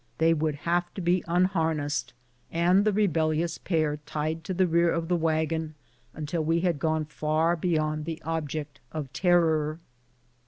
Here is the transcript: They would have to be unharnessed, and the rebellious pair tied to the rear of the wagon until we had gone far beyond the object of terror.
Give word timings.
They 0.17 0.33
would 0.33 0.55
have 0.65 0.91
to 0.95 1.01
be 1.01 1.23
unharnessed, 1.27 2.13
and 2.51 2.85
the 2.85 2.91
rebellious 2.91 3.59
pair 3.59 3.97
tied 3.97 4.43
to 4.45 4.53
the 4.55 4.65
rear 4.65 4.91
of 4.91 5.09
the 5.09 5.15
wagon 5.15 5.75
until 6.15 6.43
we 6.43 6.61
had 6.61 6.79
gone 6.79 7.05
far 7.05 7.55
beyond 7.55 8.05
the 8.05 8.19
object 8.23 8.79
of 8.91 9.13
terror. 9.13 9.79